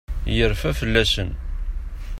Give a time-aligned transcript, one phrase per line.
[0.35, 1.31] Yerfa fell-asen.